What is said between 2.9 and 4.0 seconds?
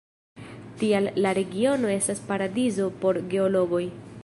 por geologoj.